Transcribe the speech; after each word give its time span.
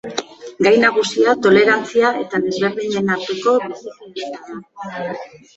Gai 0.67 0.71
nagusia 0.83 1.35
tolerantzia 1.47 2.11
eta 2.23 2.41
desberdinen 2.47 3.13
arteko 3.17 3.55
bizikidetza 3.67 4.43
da. 4.49 5.07